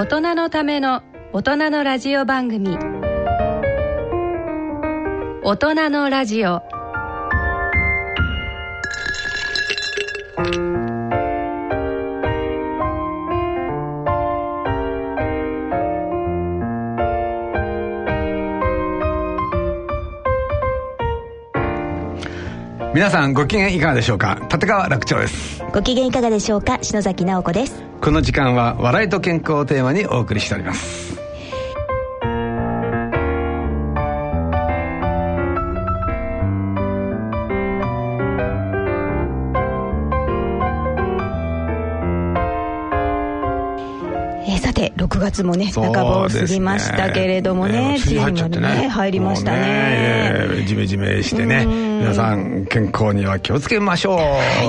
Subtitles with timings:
[0.00, 1.02] 大人のための
[1.34, 2.78] 大人のラジオ番組。
[5.42, 6.62] 大人のラジオ。
[22.94, 24.38] 皆さんご機嫌いかがでしょうか？
[24.50, 25.62] 立川楽長です。
[25.74, 26.78] ご機嫌いかがでしょうか？
[26.80, 31.09] 篠崎直子ですこの時間は笑いと健康をテーマにお送りしております。
[45.30, 48.80] 月もね半ばを過ぎましたけれどもね梅雨入っちゃってね。
[48.82, 49.58] ね入りましたね。
[49.58, 51.66] もうえージメジメしてね。
[51.66, 52.66] 皆さん。
[52.66, 54.18] 健康には気をつけましょ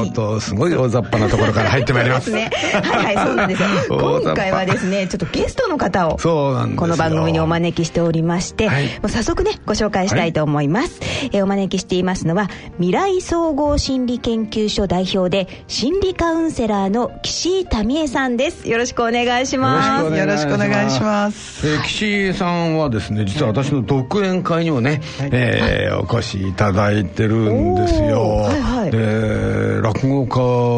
[0.04, 2.32] う、とすごい大雑把なところから入ってまいります。
[2.32, 2.50] ね
[2.84, 3.70] はいはいそうなんですよ。
[4.22, 6.80] 今回はですねちょっとゲストの方をそうなんですよ。
[6.80, 8.86] この番組にお招きしておりまして、はい。
[8.86, 11.00] もう早速ねご紹介したいと思います、
[11.32, 18.68] えーお招きしていますのは未来総合心理研究所代表で心理カウンセラーの岸井民恵さんです。
[18.70, 20.16] よろしくお願いします。
[20.16, 21.68] よろしくお願いします。
[21.68, 28.92] えー岸井さんはですね実は私の独演会にもね、えーお越しいただいてるんですよ、はいはい。
[28.92, 30.28] で落語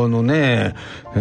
[0.06, 0.74] 家のね、
[1.16, 1.20] え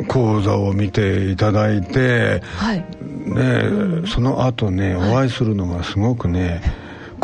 [0.00, 2.84] ー講座を見ていただいて、はい。
[3.24, 6.60] ね、その後ねお会いするのがすごくね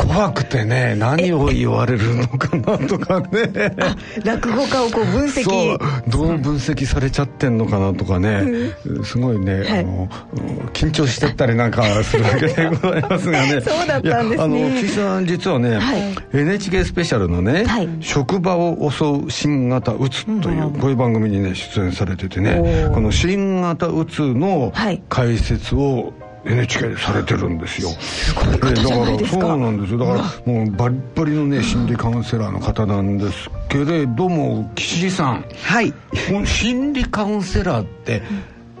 [0.01, 3.75] 怖くてね何を言われるのかなとかね。
[4.23, 5.43] 落語家をこう分析。
[5.43, 9.79] そうどう分析されちゃってんのかなとかね、すごいね、はい。
[9.79, 13.61] あのうん緊張してったりなんかするわけでございますがね。
[13.61, 14.43] そうだったんですね。
[14.43, 16.01] あの岸さん実はね、はい。
[16.33, 17.89] NHK スペシャルのね、はい。
[17.99, 25.01] 職場を襲う新型うつという、こういう番組にね出演されててねこの新型うつのはい。
[25.09, 26.13] 解説を
[26.45, 27.89] NHK でされてるんですよ。
[27.99, 29.41] すごい方じゃないですか。
[29.41, 29.99] そうなんですよ。
[29.99, 35.91] だからもうバリッバリのね心理カウンセラーの方なんですけれども岸井さん、はい。
[35.91, 35.97] こ
[36.29, 38.23] の心理カウンセラーって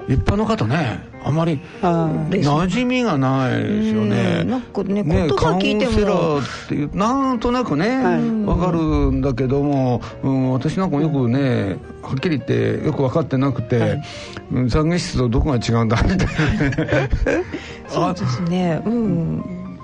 [0.07, 4.39] 一般の方ねあまり馴染みがないですよね。
[4.41, 5.91] うんなんかね言葉聞いても。
[5.91, 14.01] カウンセラーっていうなんとなくねわ、かるんだけども、うん、私なんかもよくねはっきり言ってよく分かってなくて、
[14.51, 17.09] うん懺悔室とどこが違うんだみたいなね。
[17.87, 18.81] そうですね。
[18.85, 19.43] うん。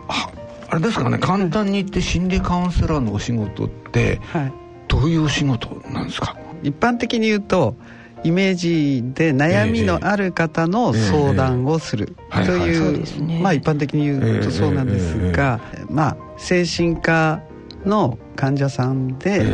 [0.10, 0.30] あ
[0.70, 4.52] あれですかね簡単に言って心理カウンセラーのお仕事ってはい。
[4.88, 6.36] どういうお仕事なんですか？
[6.64, 7.76] 一般的に言うと
[8.24, 17.42] イメージで悩みのある方の相談をするええとはいうまあ一般的に言うとそうなんですがまあ精神科
[17.86, 19.46] の患者さんで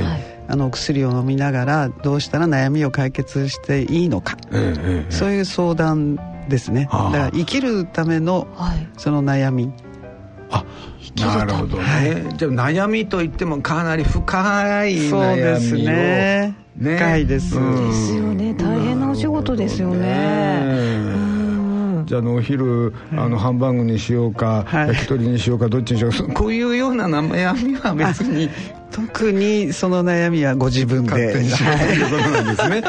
[0.48, 4.38] あのお薬を飲みながらどうしたら悩みを解決していいのか。
[5.10, 6.20] そういう相談
[6.50, 6.90] ですね。
[6.92, 8.88] だから生きるためのはい。
[8.98, 9.72] その悩み。
[10.52, 10.66] あ
[11.16, 15.10] なるほどね、じゃあ悩みといってもかなり深い悩みを。
[15.10, 16.96] そうですねね。
[16.98, 17.58] 深いです。
[17.58, 17.90] うん。
[17.90, 18.54] ですよね。
[18.54, 20.62] 大変なお仕事ですよね。
[21.18, 21.44] うん
[22.06, 24.88] じゃああのお昼、あのハンバーグにしようか、はい。
[24.90, 26.18] 焼き鳥にしようかどっちにしようか。
[26.18, 28.50] そ こういうような悩みは別に。
[28.94, 31.10] 特にその悩みはご自分で。
[31.10, 32.84] 勝手にしようということなんですね、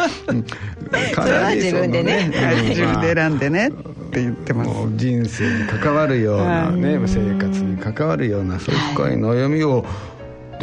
[1.15, 2.31] それは自分でね。
[2.69, 3.71] 自分で選んでねっ
[4.11, 4.71] て言ってます。
[4.97, 9.87] 人生に関わるようなね、生活に関わるようなそういう深い悩みを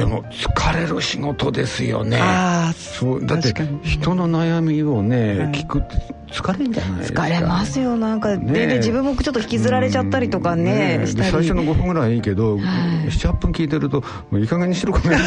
[0.01, 2.17] でも疲れる仕事ですよね。
[2.19, 3.53] ああそうだって
[3.83, 5.51] 人の悩みをね、はい。
[5.51, 5.95] 聞くって
[6.31, 7.21] 疲れるんじゃないですか。
[7.21, 11.25] 疲れますよなんか、ねでで自分もちょっと引きずられちゃったりとかね,、えしたり。
[11.27, 12.63] で最初の5分ぐらいはいいけど、はい。
[13.09, 14.01] 78分聞いてると
[14.31, 15.19] もういい加減にしろかな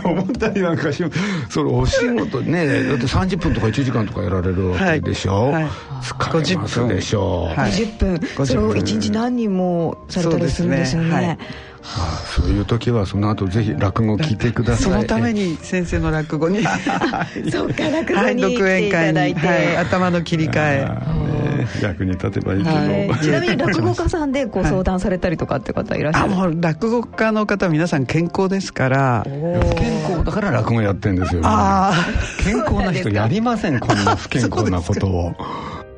[0.00, 1.04] と思ったりなんかし
[1.48, 2.84] それお仕事ね。
[2.84, 5.62] だって30分とか1時間とかやられるわけでしょ、はい。
[5.64, 7.72] はい疲れますでしょう、はい。
[7.72, 11.08] 50分、50それを1日何人もされたりするんですよね。
[11.10, 11.26] そうですね。
[11.26, 11.38] はい。
[11.82, 14.82] あそういう時はその後ぜひ落語聞いてください。
[14.84, 16.62] そのために先生の落語に。
[17.50, 21.30] そうか落語はいに来ていただいて、はい、頭の切り替え。
[21.82, 23.18] 役に立てばいいけど、はい。
[23.22, 29.26] ちなみに落語家さんでご相談されたりとかって方いらっしゃる、あもう落語家の方は皆さん健康ですから。
[29.26, 31.92] 不健康だから落語やってんですよ、あ
[32.42, 35.34] 健康な人やりませんこんな不健康なことを。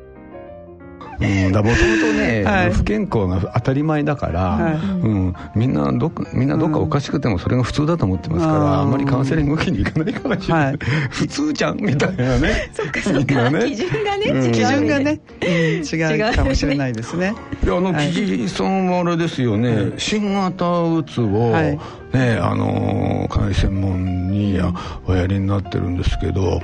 [1.23, 2.71] うん、だもともとね、 はい。
[2.71, 4.73] 不健康が当たり前だから、はい。
[4.73, 8.79] うん、みんなどっかみんなどっかおかしくてもそれが普通だと思ってますから、うん。
[8.81, 10.77] あんまりカウンセリング受けに行かないかもしれない、はい。
[11.09, 12.69] 普通じゃんみたいなね。
[12.73, 14.51] そっかそっか、基準がね、うん。
[14.51, 15.49] 基準がね、うん。
[15.49, 17.33] 違うかもしれないですね
[17.63, 18.11] いやあのはい。
[18.11, 21.79] 木地さんはあれですよね、新型うつを、はい。
[22.13, 24.71] ねあのかなり専門にあ
[25.07, 26.61] おやりになってるんですけど、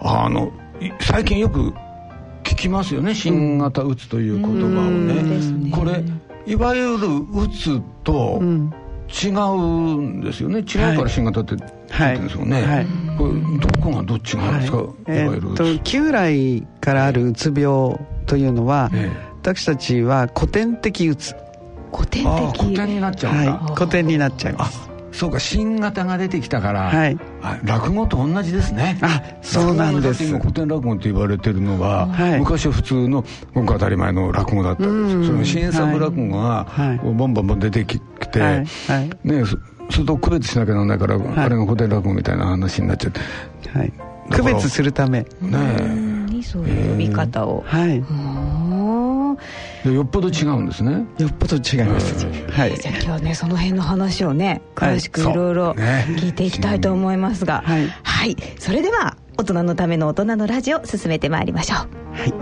[0.00, 1.74] あのい最近よく聞
[2.62, 6.02] きますよね新型うつという言葉をね,、これ
[6.46, 10.60] いわゆるうつと違うんですよね。
[10.60, 12.86] 違うから新型って言ってるんですよね、はい、
[13.18, 21.36] これどこがどっちがですか、はい、えー、っと旧来からあるうつ病というのは、ええ、私たちは古典的うつ。
[21.94, 27.18] 古典的古典になっちゃうはい、古典になっちゃいますそうか新型が出てきたから、はい、
[27.64, 28.98] 落語と同じですね。
[29.02, 30.26] あそうなんです。
[30.38, 33.24] 古典落語って言われてるのは、はい、昔は普通の
[33.54, 38.60] ごく当たり前の落語だったんですその新作落語が、はい、ボンボンボン出てきて、はい、
[39.24, 39.44] ね
[39.90, 43.20] それと区別しなきゃならないから、あれが古典落語みたいな話になっちゃって、
[43.68, 43.92] はい、
[44.30, 45.20] 区別するため。
[45.20, 46.12] ねえ。
[46.42, 48.02] そういう呼び方を、はい
[49.84, 51.06] よっぽど違うんですね。
[51.18, 61.78] よっぽど違います、はい、じゃあ今日はねその辺の話をね詳しくいろいろ聞いていきたいと思いますが、はい、はい、それでは大人のための大人のラジオ進めてまいりましょう。
[62.14, 62.32] はい。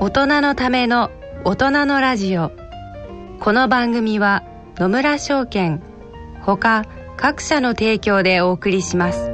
[0.00, 1.10] 大人のための
[1.44, 2.52] 大人のラジオ。
[3.40, 4.42] この番組は
[4.76, 5.82] 野村証券
[6.40, 6.86] ほか
[7.16, 9.33] 各社の提供でお送りします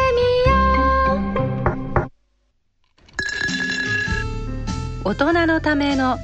[5.03, 6.19] 大人のための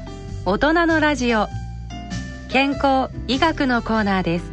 [0.46, 1.48] 大人のラジオ。
[2.50, 4.52] 健康医学のコーナーです。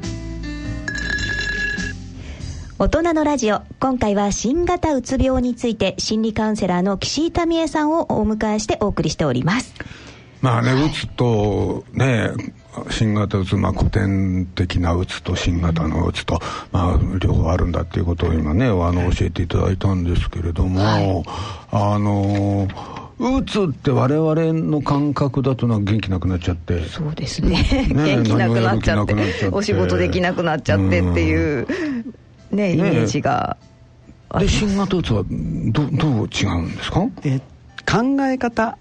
[2.79, 3.61] 大人のラジオ。
[3.81, 9.75] 今回は新型うつ病について心理カウンセラーの岸井民恵さんをお迎えしてお送りしております。
[10.41, 12.31] まあね、うつとね
[12.91, 16.41] 新型うつ、まあ、古典的なうつと新型のうつと、
[16.73, 21.25] まあ、両方あるんだっていうことを今ねあの教えていただいたんですけれども、はい、
[21.73, 22.69] あの
[23.19, 26.85] うつって我々の感覚だとな元気なくなっちゃって。
[26.85, 27.63] そうですね。
[27.89, 29.15] ね元気なくなっちゃって
[29.53, 31.67] お仕事できなくなっちゃってっていう、
[32.51, 33.57] ね、イメージが
[34.39, 37.07] で新型うつはどどう違うんですか？
[37.23, 37.41] え
[37.87, 38.79] 考え方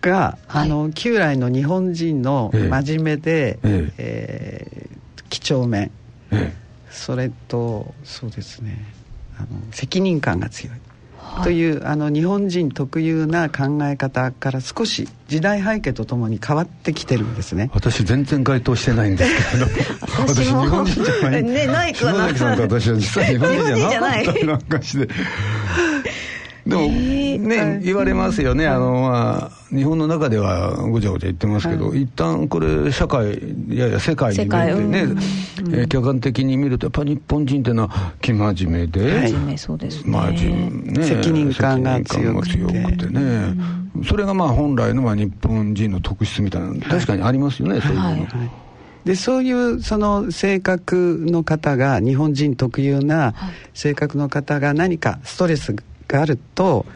[0.00, 3.92] が、はい、あの旧来の日本人の真面目で、ええ。
[3.98, 5.90] えー、几帳面、
[6.30, 6.56] ええ、
[6.90, 8.84] それとそうですね。
[9.38, 10.76] あの責任感が強い
[11.44, 17.70] というあの日本人特有な考え方から少し時代背景とともに変わってきてるんですね。
[17.74, 19.66] 私全然該当してないんですけど。
[20.26, 22.34] 私日本人じゃないねないかな。
[22.34, 25.12] さんと私は実際日本人じゃなかったなんかして
[26.66, 35.18] でも、ね、言われますよね、あの、まあ、日本の中ではごちゃごちゃ言ってますけど、はい、一旦これ、社会、いやいや、世界に見てね、うん、
[35.74, 40.10] えー、客観的に見ると、やっぱり日本人っていうのは、生真面目で、はい、そうですね。
[40.10, 42.56] まあ、ね、責任感が強くて。
[42.56, 43.20] くてね、
[43.94, 48.02] うん、それがまあ本来のまあ日本人の特質みたいな、確かにありますよね、そういうの。
[48.02, 48.66] はい
[49.06, 53.34] でそういうその性格の方が日本人特有な
[53.72, 55.76] 性格の方が何かストレス
[56.08, 56.86] があると、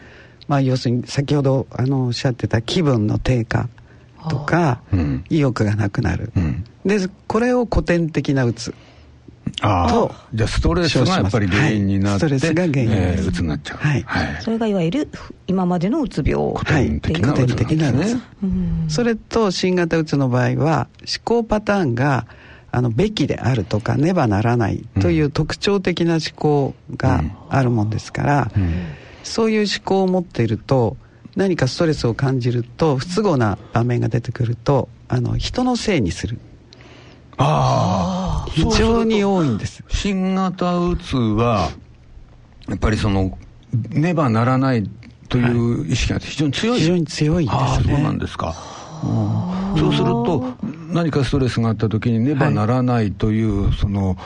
[0.49, 3.69] まあ、要するに先ほどあのおっしゃってた気分の低下
[4.29, 4.83] とか、
[5.31, 8.75] 意欲がなくなる、うん、でこれを古典的なうつ
[9.63, 15.09] あとじゃあストレスがやっぱり原因になって、はい、ストレスが原因、えー、うつになっちゃう、はい、はい、それがいわゆる
[15.47, 16.55] 今までのうつ病。
[16.55, 17.95] 古典的なうつ,、はい、的なう
[18.89, 22.27] つ、それと新型うつの場合は思考パターンが
[22.73, 28.71] あのべきであるとかねばならないという特徴的な思考があるもんですから、うんうん
[29.23, 30.97] そういう思考を持っていると
[31.37, 36.39] 何かストレスを感じると不都合な場面が出てくるとあの人のせいにする。
[37.37, 39.83] ああ非常に多いんです。
[39.89, 41.71] 新型うつは
[42.69, 43.39] やっぱりその
[43.91, 44.89] ねばならない
[45.29, 47.95] という意識が非常に強い、非常に強いですね。
[47.95, 48.55] そうなんですか
[49.79, 50.55] そうすると
[50.93, 54.17] 何かストレスがあった時にねばならないという、はい、その、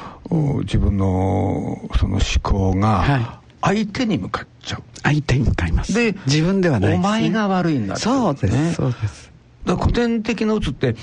[0.60, 5.94] 自分のその思考が相手に向かっちゃう、相手に向かいます。
[5.94, 9.30] で自分ではない、ね、お前が悪いんだね、そうですそうです。
[9.64, 10.96] だ古典的なうつって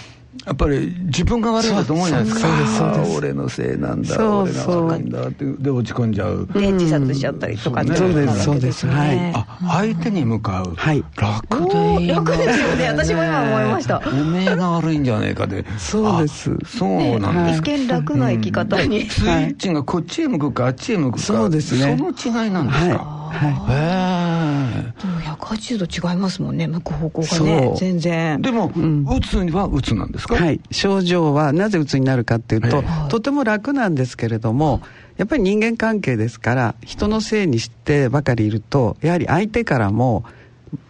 [0.46, 2.48] やっぱり自分が悪いんだと思うじゃないですか。
[2.66, 6.48] そうです俺のせいなんだ俺が悪いんだってで落ち込んじゃう。
[6.54, 8.88] で自殺しちゃったりとか、ね、そうですそうです。
[8.88, 9.20] はい。
[9.36, 12.88] あ相手に向かう、はい、楽でいい楽ですよね。
[12.88, 14.02] 私も今思いました。
[14.06, 15.66] おめえが悪いんじゃねえかで。
[15.78, 16.58] そうです。
[16.66, 17.60] そうなんです。
[17.60, 21.24] 一見楽な生き方に、スイッチがこっちへ向くかあっちへ向くか。
[21.24, 21.98] そうですね。
[21.98, 25.02] その違いなんですか、はい。
[25.02, 26.68] でも180度違いますもんね。
[26.68, 27.74] 向く方向がね。
[27.78, 28.42] 全然。
[28.42, 30.36] でも、うん、うつにはうつなんですか？
[30.36, 30.60] はい。
[30.72, 34.82] 症状はなぜうつになるかっていうと、とても楽なんですけれども
[35.18, 40.24] やっぱり人間関係ですから人のせいにしてばかりいるとやはり相手からも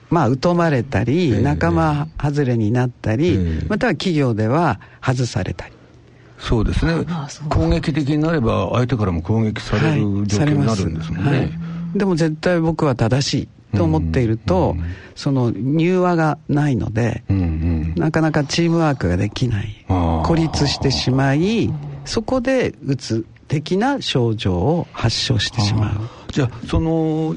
[0.10, 5.74] まあ、疎まれたり、仲間外れになったり、または企業では外されたり。
[6.38, 7.06] そうですね。
[7.48, 11.32] 攻撃的になれば、相手からも攻撃される状況になるんですもんね。
[11.32, 13.34] はいでも絶対僕は正し
[13.74, 14.76] いと思っていると、
[15.16, 17.24] その柔和がないので、
[17.96, 19.86] なかなかチームワークができない。
[19.88, 21.72] 孤立してしまい
[22.06, 26.32] そこでうつ的な症状を発症してしまう。
[26.32, 27.36] じゃあその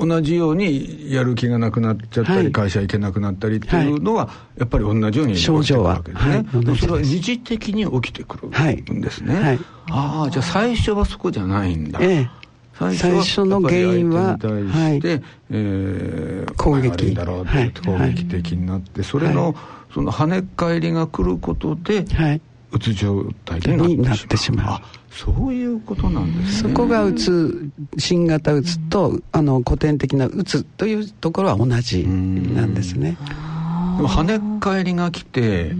[0.00, 6.72] 同じようにやる気がなくなっちゃったり、はい、会社行けなくなったりっていうのは、はい、やっぱり同じように症状はわけですね、は。
[6.72, 9.58] い、それは二次的に起きてくるんですね、はい、
[9.90, 12.39] ああじゃあ最初はそこじゃないんだ、ええ
[12.96, 15.00] 最初の原因は、はい、
[15.50, 19.54] えー、攻撃だろうって攻撃的になって、それの、
[19.92, 22.40] その跳ね返りが来ることで、はい、
[22.72, 24.80] うつ状態になってしまう。
[25.10, 26.70] そういうことなんですね。
[26.70, 27.68] そこがうつ、
[27.98, 33.18] 新型うつと、あの、古典的なうつというところは同じなんですね。
[33.96, 35.72] でも跳ね返りが来て、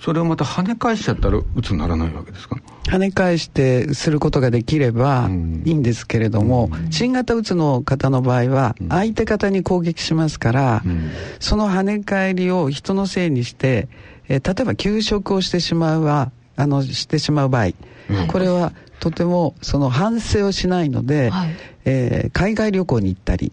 [0.00, 2.56] それをまた跳ね返しちゃったらうつにならないわけですか
[2.88, 5.28] 跳ね返してすることができれば
[5.64, 13.88] いいんですけれども、うん、新型うつの方の場合は相手方に攻撃しますから、うん、その跳ね返りを人のせいにして、
[14.28, 21.50] えー、例えば休職をしてしまうはあのしてしまう場合、うん、これはとてもその反省をしないので、はい、
[21.84, 23.52] えー、海外旅行に行ったり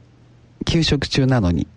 [0.65, 1.67] 休職中なのに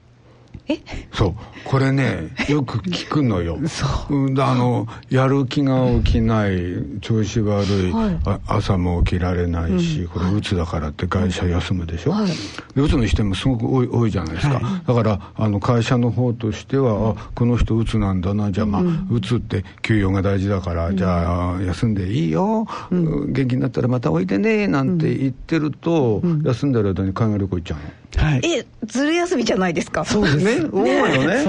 [0.69, 0.79] え？
[1.13, 1.35] そう。
[1.65, 3.59] これね よく聞くのよ。
[3.67, 4.29] そう。
[4.41, 6.53] あのやる気が起きない
[7.01, 12.29] 調子悪い、はい、朝も起きられないし、うん、これうつだからって会社休むでしょ、はい、
[12.75, 27.85] でうつの人もすごく多い多いじゃないですか、はい、だからあの会社の方としては、あこの人うつなんだなじゃあまあ、うつって給与が大事だから、うん、じゃあ休んでいいよ、うん、元気になったらまたおいでねなんて言ってると、休んでる間に海外旅行行っちゃうの？
[28.17, 30.05] はい、えずる休みじゃないですか？
[30.05, 30.63] そうです。
[30.63, 31.45] ね思うよね。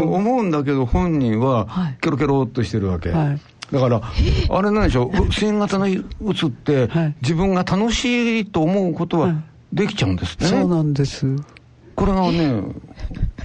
[0.00, 3.40] 思うんだけど本人はケロケロっとしてるわけ、はい。
[3.72, 4.02] だから、
[4.50, 6.88] あれなんでしょう、新型のうつって、
[7.22, 9.34] 自分が楽しいと思うことは
[9.72, 10.46] できちゃうんですね。
[10.46, 11.26] そうなんです。
[11.96, 12.62] これがね、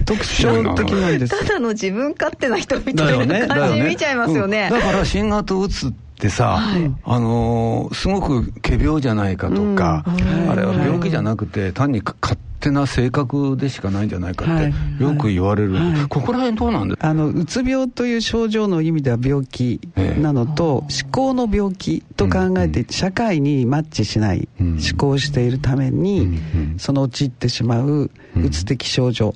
[0.04, 1.46] 特徴的なんです。
[1.46, 3.80] ただの自分勝手な人みたいな感じ。
[3.80, 4.68] 見ちゃいますよね。
[4.70, 10.10] だから新型うつってさ、はい、あのー、すごく仮病じゃないかとか、う
[10.46, 14.58] ん、あれは病気じゃなくて、単に勝手な性格でしかないんじゃないかっ
[14.98, 15.92] てよく言われる、はい。
[15.92, 19.80] はい、ここら辺どうなんですあのうつ病という症状の意味では病気
[20.18, 29.34] なのと、えー、思考の病気と考えて、うん、社会にマッチしない、うん、思考しているために、うん、その陥ってしまううつ的症状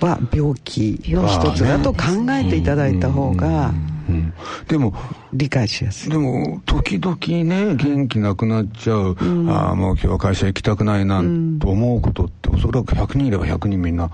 [0.00, 1.98] は病気の一つだと考
[2.30, 3.72] えていただいた方が、
[4.08, 4.32] うん、
[4.68, 4.94] でも
[5.32, 6.10] 理解しやすい。
[6.10, 11.20] でも時々ね元気なくなっちゃう、うん、ああもう今日は会社行きたくないな
[11.60, 14.10] と思うことっておそらく100人いれば100人みんな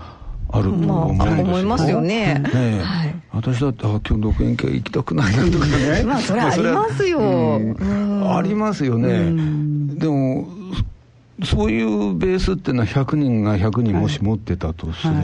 [0.50, 2.35] あると思うんですよ、まあ、思いますよね。
[2.55, 6.02] ね、はい、私だってあ今日独演会行きたくないなとかね。
[6.05, 9.33] まあそれありますよ、うん、ありますよね、
[9.99, 10.49] でも
[11.45, 15.14] そういうベースっていうのは100人が100人もし持ってたとする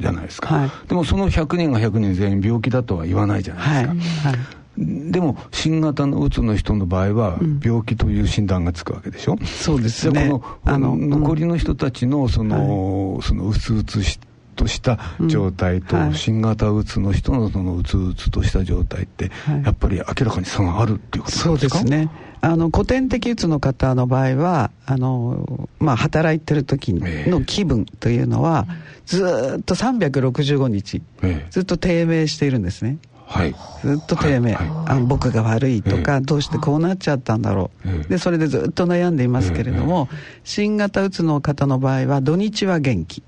[0.00, 4.38] じゃないですか、はい、でもその100人が100人全員病気だとは言わないじゃないですか、はい。
[4.76, 10.28] でも新型のうつの人の場合は病気という診断がつくわけでしょ、うん、そうですね。
[10.28, 14.18] このあの残りの人たちのその、はい、そのうつうつし
[14.54, 19.30] とした状態と、新型うつの人のそのうつうつとした状態って、
[19.64, 21.44] やっぱり明らかに差があるっていうことですか？
[21.44, 22.10] そうですね。
[22.44, 28.66] あの古典的うつの方の場合はあの、まあ、働いてる時の気分というのは、
[29.06, 31.02] ずっと365日、
[31.50, 32.98] ずっと低迷しているんですね。
[33.24, 34.68] はい、ずっと低迷、はい。
[34.68, 40.08] はい、あ僕が悪いとか、どうしてこうなっちゃったんだろう、でそれでずっと悩んでいますけれども、
[40.42, 43.22] 新型うつの方の場合は土日は元気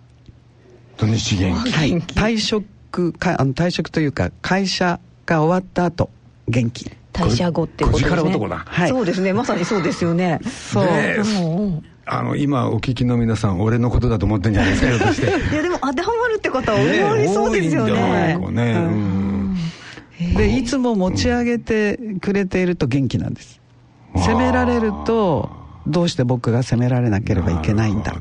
[0.97, 6.11] 土日元気、はい、退職職かあの退職というか会社が終わった後
[6.47, 6.91] 元気。
[7.13, 8.21] 退社後ってことですね。
[8.21, 9.33] 男だ、はい、そうですね。
[9.33, 10.41] まさにそうですよね。
[10.45, 10.87] そう。
[12.07, 15.27] あの今お聞きの皆さん俺のことだと思ってんじゃないですかよとして。
[15.55, 18.37] いやでも当てはまるって方は思いそうですよね。
[18.37, 19.57] ねね、うん、
[20.37, 23.61] でいつも持ち上げてくれていると元気なんです。
[24.17, 25.51] 責められると
[25.87, 28.13] どうして僕が責められなければいけないんだ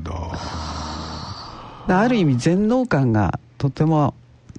[1.88, 4.14] ある意味全能感がとても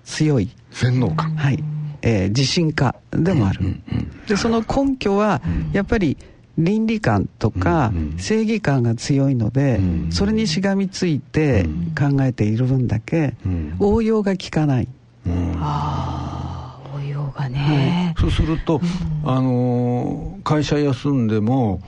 [0.04, 0.50] 強い。
[0.70, 1.34] 全能感。
[1.36, 1.62] はい、
[2.02, 5.40] えー、自信家でもある、うんうんうん、でその根拠は
[5.72, 6.16] やっぱり
[6.58, 10.04] 倫理観とか正義感が強いので、うん。
[10.04, 11.66] うん、それにしがみついて
[11.98, 13.34] 考えている分だけ、
[13.78, 14.88] 応用が効かない、
[15.26, 18.80] うん、ああ応用がね、はい、そうすると、
[19.24, 21.80] あの会社休んでも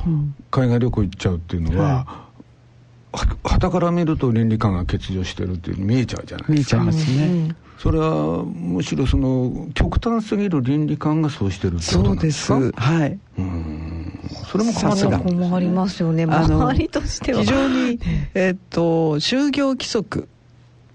[0.50, 2.25] 海外旅行行っちゃうっていうのは、はい
[3.12, 6.82] はたから見ると倫理観が欠如してるっていう見えちゃうじゃないですか。
[6.82, 12.54] 見えちゃいますね、それはむしろその極端すぎる倫理観がそうしてるってことなんですか？
[12.58, 12.82] そうです。
[12.82, 13.18] はい。
[13.38, 14.20] うん。
[14.46, 16.24] それも困る困りますよね。
[16.26, 17.40] 周りとしては。
[17.40, 17.98] 非常に
[18.34, 20.28] えっと就業規則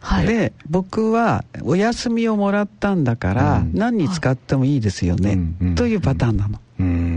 [0.03, 7.10] はい、で僕はお休みをもらったんだから、うん、何に使ってもいいですよね、うん、というパターンなの、うん、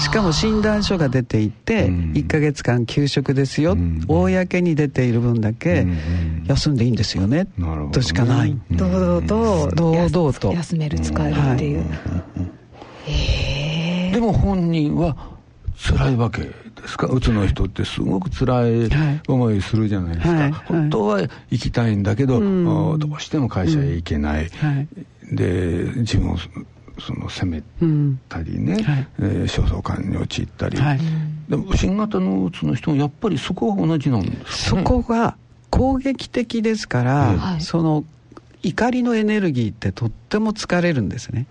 [0.00, 3.76] しかも診断書が出ていて、1か月間休職ですよ、
[4.08, 5.86] 公に出ている分だけ
[6.46, 7.48] 休んでいいんですよね、
[7.92, 10.52] としかない、堂々と堂々と。
[10.52, 11.84] 休める使えるっていう、は
[14.10, 15.16] い、でも本人は
[15.76, 16.52] 辛いわけで
[16.88, 17.06] すか？
[17.06, 18.90] うつの人ってすごく辛い
[19.28, 20.42] 思いするじゃないですか、はい。
[20.42, 24.50] はい、本当は行きたいんだけど、うん、どうしても会社へ行けない、うん。
[24.50, 24.88] はい、
[25.32, 26.36] で自分を
[26.98, 27.62] その責め
[28.28, 28.82] たりね、うん。
[28.82, 29.08] はい。
[29.20, 30.78] えー、焦燥感に陥ったり、
[31.48, 35.36] でも新型のうつの人もやっぱりそこは同じなんですか、ね、そこが
[35.70, 38.04] 攻撃的ですから、その
[38.62, 41.46] 怒りのエネルギーってとっても疲れるんですね。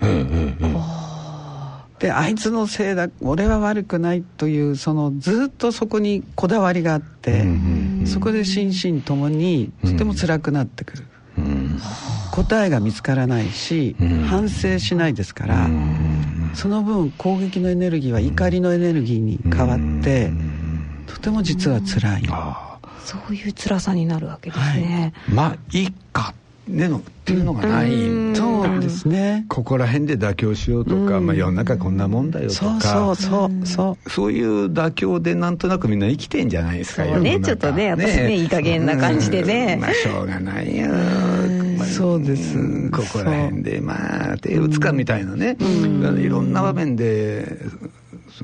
[2.00, 11.06] であいつのせいだ俺は悪くないというそのずっとそこにこだわりがあって、うんうん、そこで心身ともにとても辛くなってくる、
[11.38, 11.80] うん、
[12.36, 20.32] 答えが見つからないし、うん、反省しないですから、うん、その分攻撃のエネルギーは怒りのエネルギーに変わって、
[21.08, 22.24] とても実は辛い、
[23.06, 26.34] そういう辛さになるわけですね、はい、まあいいか
[26.68, 27.92] でのっていうのがない。
[28.36, 29.46] そうですね。
[29.50, 32.80] ここら辺で妥協しようとか、まあ、世の中こんなもんだよとか。
[32.82, 34.32] そうそうそうそう。
[34.32, 40.88] いう妥協でなんとなくみんな生きてんじゃないですかそうねちょっとね私ねいい加減な感じでね、まあしょうがないよ。
[41.86, 42.90] そうです。
[42.90, 45.58] ここら辺でまあ手打つかみたいなね。
[45.60, 47.46] いろんな場面で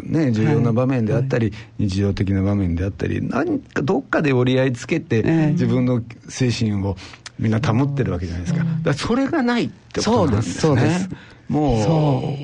[0.03, 6.95] ね、重要な場面であったり、はい、日常的な場面であったり何かどっかで折り合いつけて、自分の精神を
[7.41, 11.09] みんな保ってるわけじゃないですか,、だそれがないってことなんですね。
[11.49, 12.37] も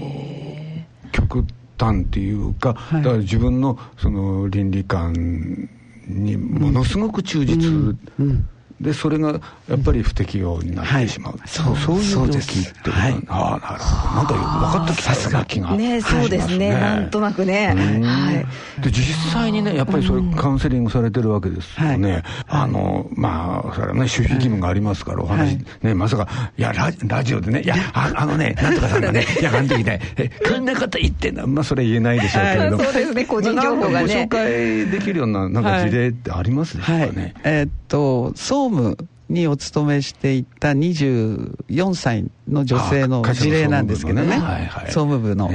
[1.05, 1.45] う極
[1.79, 5.69] 端っていうか、だから自分のその倫理観
[6.07, 7.99] にものすごく忠実、うん。
[8.19, 8.49] うん
[8.81, 14.15] でそれがやっぱり不適用になってしまう、はい、そうそういう病気ってはい、ああなるほど。
[14.15, 16.01] なんか分かってきたような気がね。
[16.01, 18.31] そうですね、ね、なんとなくね、は
[18.79, 31.47] い、で実際にねやっぱりそれカウンセリングされてるわけですよね、あのまあそれはね守秘義務がありますからお話、ねまさかいやララジオでねいやああのね なんとかさんがねいやあの時ねえこんなこと言ってんの？
[31.47, 34.07] まあそれ言えないでしょうけれど、そうですね個人情報がね。
[34.07, 38.97] ご紹介できるようななんか事例ってありますでしょうかね、えー、っとそう総務
[39.30, 44.41] にお勤めしていた24歳の女性の事例なんですけどね、
[44.88, 45.49] 総務部の。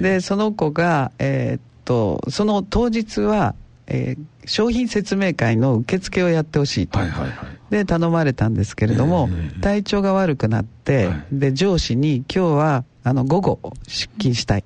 [0.00, 3.54] で、その子が、えー、っと、その当日は、
[3.86, 6.98] えー、商品説明会の受付をやってほしいと、
[7.70, 14.64] で頼まれたんですけれども、えー、体調が悪くなって、はい、で上司に今日はあの午後出勤したい、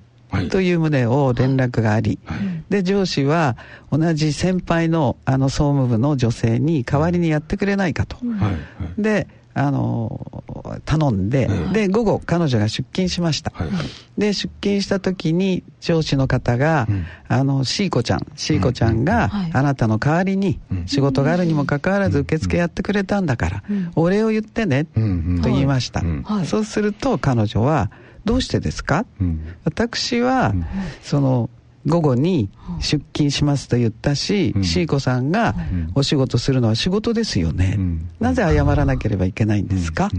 [0.49, 3.57] という旨を連絡があり、はい、で上司は
[3.91, 8.51] 同じ先輩のあの総務部の女性に代わりにやってくれないかと、は
[8.97, 10.43] い、であの
[10.83, 13.69] 頼んで、はい、で午後彼女が出勤しました、はい、
[14.17, 26.03] で出勤した時に上司の方が、うん、あのシーコちゃんシーコちゃんが、あなたの代わりに仕事があるにもかかわらず受付やってくれたんだから、うん、お礼を言ってね、と言いました、
[26.45, 27.89] そうすると彼女は
[28.25, 30.65] 「どうしてですか、うん、私は、うん、
[31.01, 31.49] その
[31.85, 35.55] 午後に出勤しますと言ったし、うん、シーコさんが
[35.93, 40.09] お仕事するのは仕事ですよね、うん、なぜ謝らなければいけないんですか、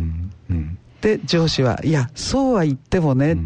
[0.49, 3.37] うん、で上司は「いやそうは言ってもね」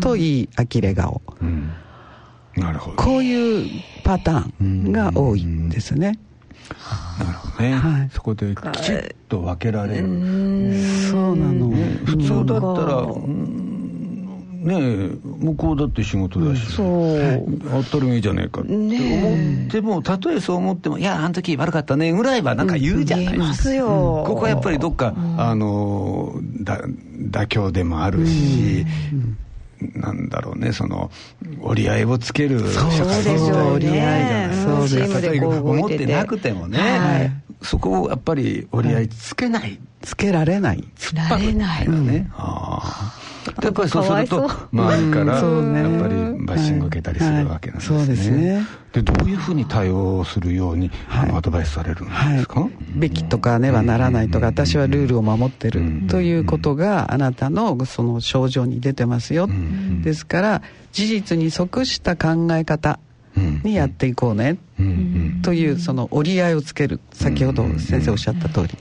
[0.00, 1.20] と言い呆れ顔、
[2.56, 2.96] なるほど。
[2.96, 6.18] こういうパターンが多いんですね、
[7.18, 10.06] なるほどね、はい、そこできちっと分けられる。
[11.10, 13.06] そうなの、ね、普通だったら
[14.62, 17.44] ね向こうだって仕事だし、そう、
[17.82, 23.38] 当たり前じゃねえかって思っても、たとえそう思っても、いや、あの時悪かったねぐらいはなんか言うじゃない。
[23.38, 23.84] ですか。
[23.84, 26.80] ここはやっぱりどっか、あのだ
[27.30, 28.86] 妥協でもあるし、
[29.94, 31.10] なんだろうねその
[31.60, 35.40] 折り合いをつける社会ですよ折り合いじゃない。
[35.40, 40.84] 思ってなくてもね、はい、そこをやっぱり折り合いつけない、つけられない。
[40.96, 43.22] つられない、ね、ああ
[43.62, 48.64] やっぱりそうすると周りからやっぱりバッシング受けたりするわけなんですね。
[48.92, 59.48] でどういうふうに対応するように、はい、アドバイスされるんですか、はい、べきとかねはならないとか、私はルールを守ってるということがあなたのその症状に出てますよ、
[60.02, 60.62] ですから
[60.92, 63.00] 事実に即した考え方
[63.36, 64.58] にやっていこうね、
[65.42, 67.00] というその折り合いをつける。
[67.12, 68.78] 先ほど先生おっしゃった通り、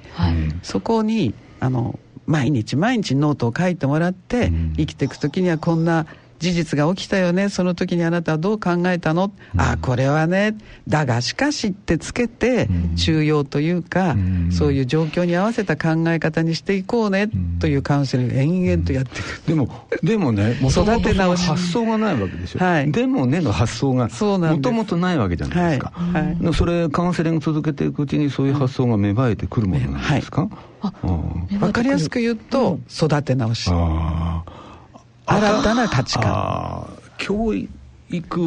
[0.64, 6.06] そこにあの毎日毎日ノートを書いてもらって生きていく時にはこんな
[6.42, 7.50] 事実が起きたよね。
[7.50, 21.52] その時にあなたはどう考えたの、うん、ああこれはねだがしかしってつけて、中庸というか、うん、そういう状況に合わせた考え方にしていこうね、というカウンセリング延々とやっていく、でもでもね育て直し。
[21.52, 26.44] 発想がないわけですよ、はい、でもねの発想がもともとないわけじゃないですか、はい。
[26.44, 30.50] はい、それカウンセリング続けていくうちにそういう発想が芽生えてくるものなんですか、
[30.80, 30.92] は
[31.52, 33.70] い、分かりやすく言うと、育て直し。
[33.72, 34.71] ああ
[35.26, 36.88] 新たな価値観。
[37.18, 37.54] 教
[38.10, 38.42] 育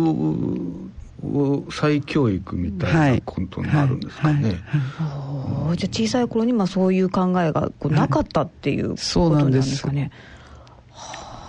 [1.22, 4.60] を再教育みたいなことになるんですかね、
[4.98, 10.10] はい、じゃあ小さい頃にまあそういう考えがこうなかったっていうことなんですかね、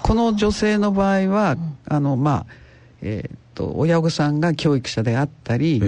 [0.04, 1.58] この女性の場合は、
[1.88, 2.46] あのまあ
[3.02, 5.82] えー、と親御さんが教育者であったり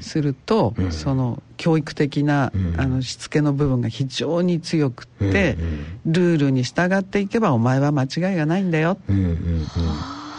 [0.00, 8.96] すると、えー、その教育的な、えー、あのしつけの部分が非常に強くって、えー、ルールに従っていけばお前は間違いがないんだよ、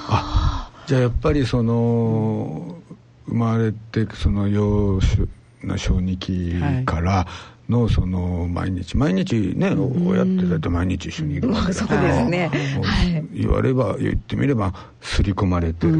[0.09, 2.75] あじゃあやっぱりその
[3.27, 5.27] 生まれてその幼少
[5.63, 15.93] な小児期から、はいのその毎日毎日ね、親ってだって毎日一緒にいるわけだから、そうですね、言われば言ってみれば刷り込まれてる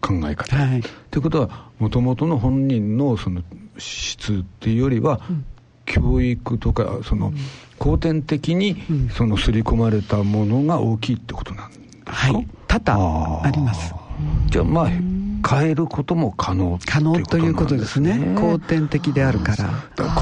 [0.00, 3.42] 考え方、はい、ってことはもともとの本人のその
[3.78, 5.44] 質っていうよりは、うん、
[5.86, 7.32] 教育とかその
[7.78, 13.94] 後天的にその刷り込まれたものが大きいってことなんですか、はい、多々あります。
[14.48, 14.90] じゃあまあ
[15.48, 18.34] 変えることも可能可能ということですね。
[18.34, 19.70] 後天的であるから。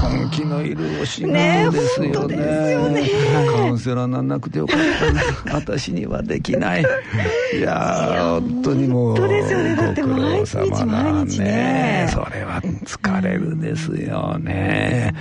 [0.09, 3.01] 根気のいるお仕事ですよね。
[3.01, 3.09] ね
[3.55, 4.77] カウンセラーなんなくてよかっ
[5.45, 6.81] た私にはできない。
[6.81, 12.07] いや本当にもうご苦労様だね。
[12.11, 15.13] それは疲れるですよね、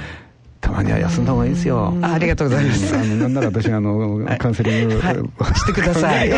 [0.61, 1.95] たまには休んだ方がいいですよ。
[2.03, 2.95] あありがとうございます。
[2.95, 5.15] あのなんなら私あの、カウンセリング、はい、
[5.55, 6.29] してください。
[6.29, 6.37] ね。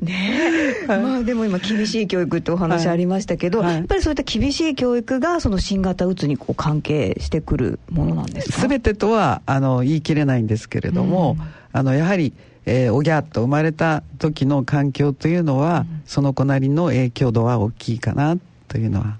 [0.00, 8.58] ねまあでも今厳しい教育ってお話ありましたけど、はい、やっぱりそういった厳しい教育がその新型うつにこう関係してくるものなんですか？
[8.60, 12.32] すべてとはあの言い切れないんですけれども、うん、あのやはり。
[12.64, 18.38] えー、おぎゃっと生まれた時の環境というのは、うん、その子なりの影響度は大きいかな
[18.68, 19.16] というのは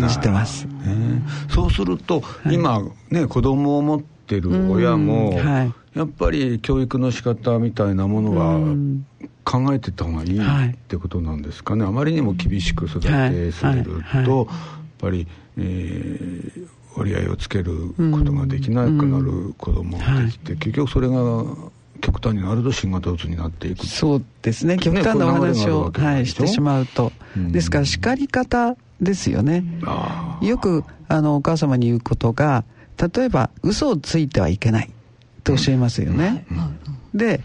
[0.00, 8.58] 感じてます、ね、そうすると、はい、今ね子供を持ってる親も、はい、やっぱり教育の仕方みたいなものは
[9.44, 14.46] 考えてた方がいいってことなんですかね、あまりにも厳しく育てすぎると、やっ
[14.98, 15.26] ぱり、
[15.58, 21.14] えー、折り合いをつけることができなくなる子供ができて、結局それが
[22.02, 29.64] 極端になると新型うつになっていくそうですね極端なお話を、はい、してしまうと、うん、ですから叱り方ですよね。
[30.40, 32.64] よくあのお母様に言うことが
[32.96, 34.90] 例えば嘘をついてはいけない
[35.44, 36.46] と教えますよね。
[37.12, 37.40] で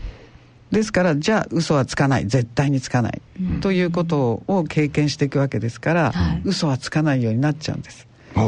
[0.71, 2.27] ですからじゃあ嘘はつかない。
[2.27, 8.05] 絶対につかない、うん、ということを経験していくわけですから、はい、嘘はつかないようになっちゃうんです。
[8.35, 8.41] で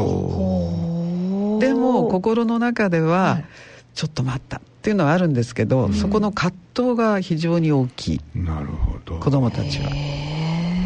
[1.74, 3.44] も心の中では、はい、
[3.94, 4.58] ちょっと待った。
[4.58, 8.20] っていうのはあるんですけど、うん、そこの葛藤が非常に大きい。
[8.34, 9.18] なるほど。
[9.18, 9.90] 子供たちは。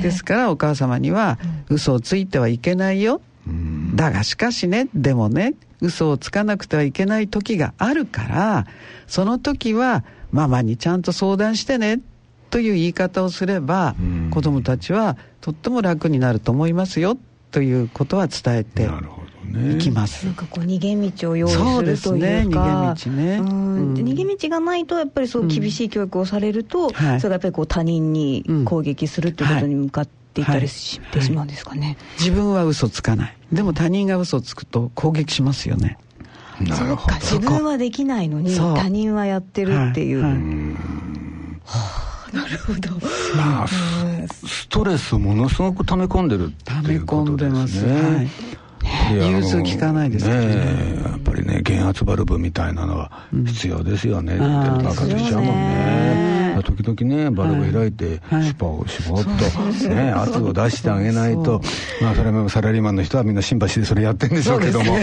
[0.04, 1.38] ですからお母様には
[1.70, 8.66] 嘘をついてはいけないよ、うん、だがしかしねでもね嘘をつかなくてはいけない時があるから
[9.06, 12.02] その時はママにちゃんと相談してね
[12.50, 17.16] という言い方をすれば、うん、子供たちはとっても楽になると思いますよ
[17.50, 18.86] ということは伝えて
[19.52, 22.94] 行きます、なんかこう逃げ道を用意するというか。
[23.04, 33.36] 逃げ道ね、逃げ道がないとやっぱりそう厳しい教育をされると、それがやっぱりこう他人に攻撃するっていうことに向かって、っていたりしてしまうんですかね、自分は嘘つかない。
[33.52, 35.96] でも他人が嘘つくと攻撃しますよね。
[36.76, 40.32] そうか自分はできないのに他人はやってるっていう、はい。
[40.32, 42.90] はい、はあなるほど。
[43.36, 48.28] まあストレスをものすごく溜め込んでるっていうことですね、はい
[49.12, 51.02] 融通聞かないですね。
[51.04, 53.10] やっぱりね減圧バルブみたいなのは
[53.46, 59.30] 必要ですよね、うん、爆発しちゃうもんね時々ねバルブ開いて、スパを絞っと、
[59.88, 61.60] ね、圧を出してあげないと
[62.00, 64.96] まあそれもサラリーマンの人はみんなシンパシーでそれやってるんでしょうけども、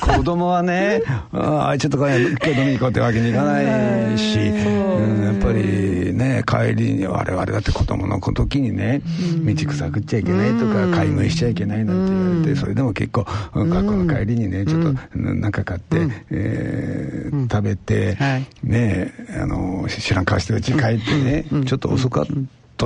[0.00, 3.92] 子供はねああちょっと今夜飲み行こうってわけにいかない。
[4.18, 9.02] し、うん、やっぱりね帰りに我々だって子供の時にね
[9.44, 18.16] 道草食っちゃいけないとか買い食いしちゃいけないなんて言われてそれでも結構学校の帰りにねちょっと何か買って、うえ食べて、
[18.62, 22.32] ねあの知らん顔してうち帰ってね、ちょっと遅かった。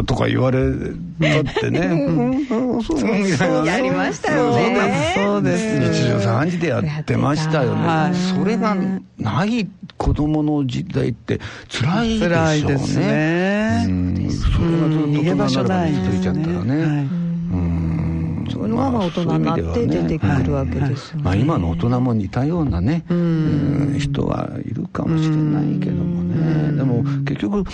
[0.04, 2.46] とか言われたってね。
[2.82, 2.96] そ
[3.62, 5.14] うやりましたよね。
[5.16, 5.78] そうです。
[5.78, 8.12] 日常3時でやってましたよね。
[8.36, 8.76] それが
[9.18, 9.66] ない
[9.96, 11.40] 子供の時代って
[11.70, 12.36] 辛いでしょうね。
[12.36, 13.86] 辛いですね。
[13.86, 17.25] それがずっと逃げ場所ないちゃったらね。
[18.50, 21.22] そういうのがまあ大人になって出てくるわけですよね。
[21.22, 23.04] まあ今の大人も似たようなね、
[23.98, 26.72] 人はいるかもしれないけどもね。
[26.76, 27.64] でも結局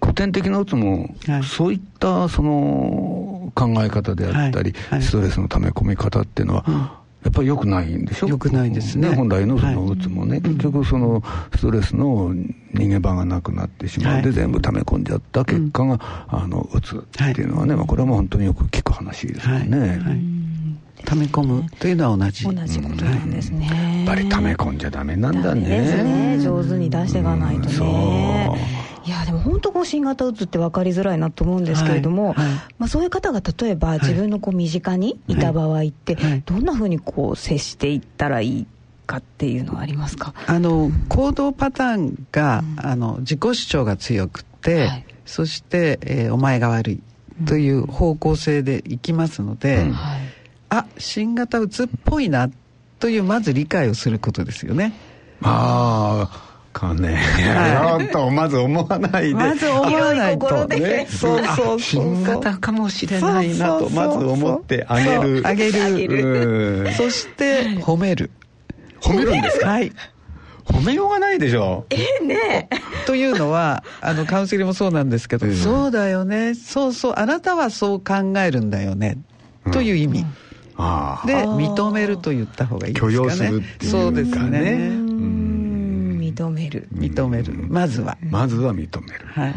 [0.00, 8.28] 古典的なうつも、そういったその考え方であったり、ストレスの溜め込み方っていうのは、やっぱり良くないんでしょ？
[8.28, 9.14] 良くないですね。
[9.14, 11.22] 本来のそのうつもね、はい、結局その
[11.54, 12.34] ストレスの
[12.74, 17.00] 逃げ場がなくなってしまう、はい、で全部溜め込んじゃった結果が、うん、あのうつっ
[17.34, 19.78] ていうのはね、まあ、これはもう本当によく聞く話ですよね。
[19.80, 20.20] はい。
[21.06, 22.44] 溜め込むというのは同じ。
[22.44, 25.60] 同じことなんですね、うん、やっぱり溜め込んじゃダメなんだね。
[25.62, 26.38] ですね。
[26.40, 38.66] 上手に出していかないとね、うんいやでも本当こう新型うつって分かりづらいなと思うんですけれども、はいはい、まあ、そういう方が例えば自分のこう身近にいた場合って、どんなふうにこう接していったらいい
[39.06, 40.32] かっていうのはありますか？
[40.46, 47.00] あの行動パターンが、うん、あの自己主張が強くて、はい、そして、えー、お前が悪い
[47.46, 49.94] という方向性でいきますので、うん、
[50.70, 52.48] あ新型うつっぽいな
[53.00, 54.94] というまず理解をすることですよね。
[55.42, 59.34] ああかね、はい、とまず思わないで。
[59.34, 60.66] まず思わないと。
[60.66, 61.06] ね。
[61.08, 65.42] そうそう新型かもしれないなとまず思ってあげる。
[65.46, 66.92] あげる。
[66.94, 68.30] そして褒める。
[69.00, 69.68] 褒めるんですか？
[69.68, 69.92] はい。
[70.66, 71.86] 褒めようがないでしょ。
[71.90, 72.68] ええね
[73.06, 76.54] というのはあのカウンセリングもそうなんですけど、うん、そうだよね。
[76.54, 77.14] そうそう。
[77.16, 79.18] あなたはそう考えるんだよね、
[79.72, 80.26] という意味、うん
[81.24, 83.14] で認めると言った方がいいですかね。
[83.14, 84.02] 許容するっていうかね。
[84.02, 85.03] そうですね
[86.34, 86.88] 認める。
[86.92, 87.54] 認める。
[87.68, 88.18] まずは。
[88.30, 89.26] まずは認める。
[89.26, 89.54] はい。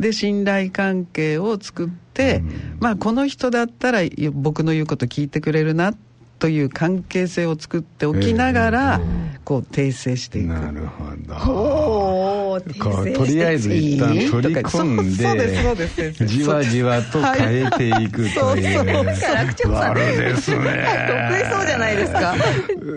[0.00, 2.42] で信頼関係を作って、
[2.80, 4.00] まあこの人だったら
[4.32, 5.94] 僕の言うこと聞いてくれるな
[6.38, 9.00] という関係性を作っておきながら、
[9.44, 10.48] こう訂正していく。
[10.48, 12.60] なるほど。
[12.60, 18.78] とりあえず一旦取り込んでじわじわと変えていくという
[19.74, 20.86] 悪ですね。
[21.30, 22.34] 得意そうじゃないですか。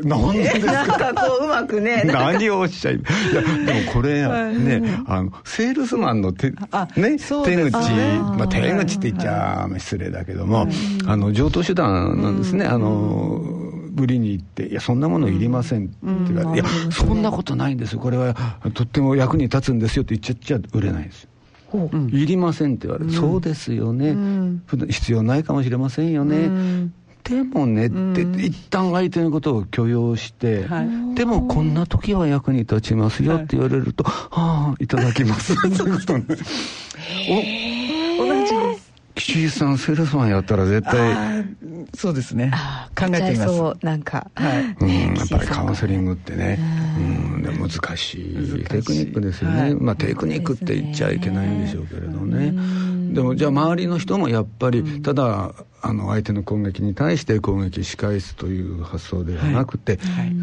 [0.04, 0.72] なんでですか？
[0.72, 2.04] なんかこううまくね。
[2.06, 3.00] 何をおっしゃいい
[3.34, 4.24] やでもこれ
[4.54, 6.56] ねあのセールスマンの手,、ね、
[6.96, 10.68] 手口、まあ、手口って言っちゃ失礼だけども、
[11.06, 13.29] あの上等手段なんですね、あの
[13.96, 15.96] 売りに行って「いやそんなものいりません」って
[16.34, 18.00] 言われて「いやそんなことないんですよ。
[18.00, 18.36] これは
[18.74, 21.30] とっても役に立つんですよ」って言っちゃっちゃ売れないんですよ。
[22.12, 24.18] いりませんって言われて、そうですよね、
[24.90, 26.52] 必要ないかもしれませんよね、
[27.24, 30.68] でもねって、一旦相手のことを許容して、
[31.14, 34.88] でもこんな時は役に立ちますよって言われると、はあい。
[34.88, 36.26] ただきますってことね。
[39.20, 41.46] お同じです岸井さんセールスマンやったら絶対
[41.96, 42.52] そうですね。
[42.98, 43.56] 考えてみます。
[43.56, 46.60] そうなんか、はい、うん、やっぱりカウンセリングってね。
[46.98, 47.44] うん。
[47.44, 52.54] で難しいテクニックですよね、はい、まあテクニックって言っちゃいけないんでしょうけれどね。
[53.14, 60.34] でもじゃあ周りの人もやっぱりただあの相手の攻撃に対して攻撃し返すという発想ではなくて、はい、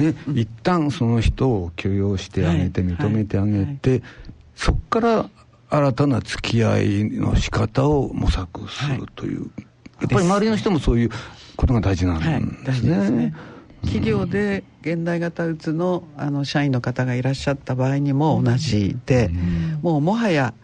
[0.00, 4.02] ね、一旦その人を許容してあげて認めてあげて、
[4.54, 5.30] そこから
[5.76, 9.50] 新たな付き合いの仕方を模索するという、はい、
[10.02, 11.10] やっぱり周りの人もそういう
[11.56, 12.96] ことが大事なんですね。
[12.96, 13.34] はい、すね。
[13.82, 20.54] 企業で現代型うつのあの社員の方がいらっしゃった場合にも同じで、うん、もうもはや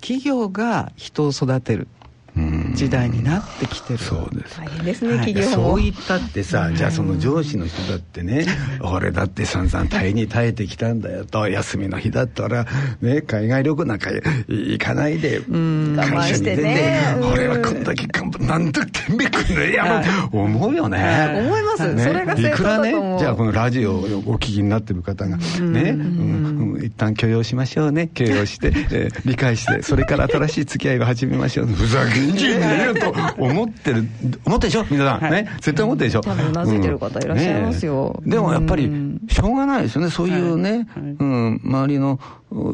[0.00, 1.88] 企業が人を育てる、
[2.36, 4.58] うん時代になってきてる、そうです。
[4.58, 5.70] 大変ですね企業も。
[5.74, 8.46] そう言ったってさじゃあその上司の人だってね
[8.80, 12.66] 俺だって散々耐えに耐えてきたんだよと休みの日だったら
[13.00, 14.10] ね海外旅行なんか
[14.48, 17.00] 行かないで会社に出て
[17.32, 20.02] 俺はこんだけ頑張ってなんとてんべくんのや
[20.32, 21.44] ろ思うよね。
[21.46, 28.08] 思います、それがいくらねじゃあこのラジオをお聞きになってる方がね、うん、一旦許容しましょうね。
[28.08, 31.66] 許容して、 えー、理解してそれから新しい付き合いを始めましょう。
[31.66, 34.04] ふざけんじゃねえと思ってる
[34.46, 38.90] 思ってでしょ皆さん、ね絶対思ってるでしょ多分うなずいてる方いらっしゃいますよ、うんね、でもやっぱり
[39.28, 40.86] しょうがないですよねそういうね、はいはい、
[41.18, 42.20] うん、周りの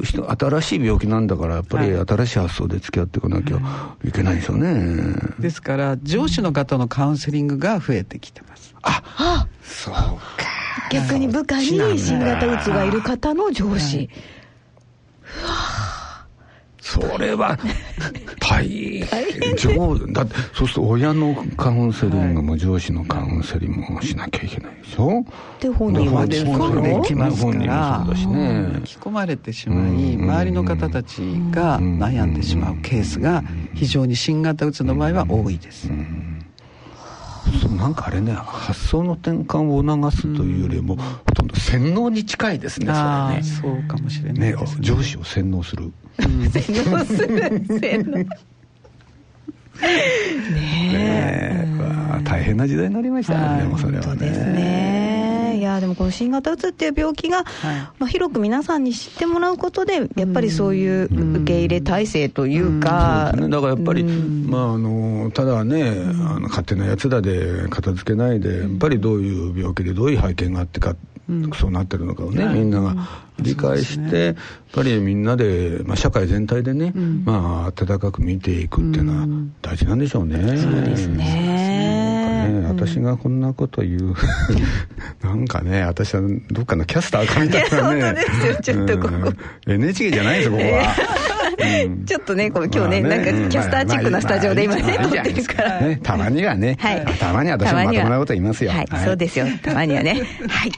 [0.02, 10.10] 人新しい病気なんだからやっぱり新しい発想で付き合っていかなきゃいけないですよね、ですから上司の方のカウンセリングが増えてきてますあそうか
[10.90, 14.08] 逆に部下に新型うつがいる方の上司、
[15.42, 15.95] うわ
[16.86, 17.58] それは
[18.38, 25.24] 大変上だってそうすると親のカウンセリングも上司のカウンセリングもしなきゃいけないでしょ？
[25.60, 28.68] で本人はできますから本人もそうだしね。
[28.74, 31.20] 巻き込まれてしまい周りの方たち
[31.50, 33.42] が悩んでしまうケースが
[33.74, 35.96] 非常に新型うつの場合は多いです、そう
[37.78, 42.98] なんかあれね発想の転換を促すというよりも、ほとんど洗脳に近いですねそれ
[43.36, 43.42] ね。
[43.42, 45.92] そうかもしれないね上司を洗脳する。
[46.18, 48.26] 洗脳する洗脳ね
[50.94, 51.68] え、ね、
[52.24, 55.15] 大変な時代になりましたよね、もそれはね。
[55.58, 55.62] い。
[55.62, 61.04] やでもこの新型うつっていう病気が、はい、まあ、広く皆さんに知ってもらうことでやっぱりそういう
[61.40, 63.44] 受け入れ体制というか、うん。
[63.44, 70.96] うん、ね、だからやっぱり、まあ、あのただね、あの勝手なやつらで片付けないでやっぱりどういう病気でどういう背景があってか
[71.58, 72.94] そうなってるのかをね、みんなが
[73.40, 74.34] 理解して、やっ
[74.72, 76.92] ぱりみんなで、まあ、社会全体でね、
[77.24, 79.26] まあ温かく見ていくっていうのは
[79.60, 80.56] 大事なんでしょうね。
[80.56, 82.05] そうですね。
[82.48, 84.14] ね私がこんなこと言う。
[85.22, 88.02] なんかね私はどっかのキャスターかみたいなね。
[88.02, 88.56] 本当ですよ。
[88.62, 89.32] ちょっとここ、
[89.66, 90.94] NHK じゃないですよここは。
[92.06, 95.96] ちょっとね、この今日ね、なんかキャスターチックなスタジオで今ね、撮ってるから。
[96.02, 96.76] たまにはね、
[97.18, 98.70] たまには私もまともなこと言いますよ。
[98.70, 100.22] はい、そうですよ、たまにはね。
[100.48, 100.72] はい。